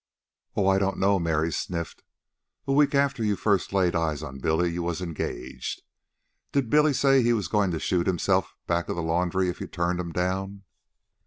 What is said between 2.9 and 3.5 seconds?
after you